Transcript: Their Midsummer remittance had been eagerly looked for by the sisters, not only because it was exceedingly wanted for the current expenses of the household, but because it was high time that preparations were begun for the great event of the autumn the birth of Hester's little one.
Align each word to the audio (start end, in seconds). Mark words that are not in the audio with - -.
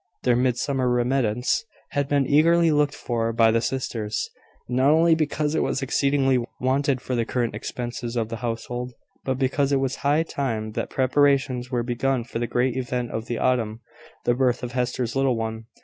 Their 0.23 0.35
Midsummer 0.35 0.89
remittance 0.89 1.63
had 1.91 2.07
been 2.07 2.25
eagerly 2.25 2.71
looked 2.71 2.95
for 2.95 3.31
by 3.31 3.51
the 3.51 3.61
sisters, 3.61 4.31
not 4.67 4.89
only 4.89 5.13
because 5.13 5.53
it 5.53 5.61
was 5.61 5.83
exceedingly 5.83 6.43
wanted 6.59 7.01
for 7.01 7.13
the 7.13 7.23
current 7.23 7.53
expenses 7.53 8.15
of 8.15 8.29
the 8.29 8.37
household, 8.37 8.93
but 9.23 9.37
because 9.37 9.71
it 9.71 9.79
was 9.79 9.97
high 9.97 10.23
time 10.23 10.71
that 10.71 10.89
preparations 10.89 11.69
were 11.69 11.83
begun 11.83 12.23
for 12.23 12.39
the 12.39 12.47
great 12.47 12.75
event 12.75 13.11
of 13.11 13.27
the 13.27 13.37
autumn 13.37 13.81
the 14.25 14.33
birth 14.33 14.63
of 14.63 14.71
Hester's 14.71 15.15
little 15.15 15.35
one. 15.35 15.65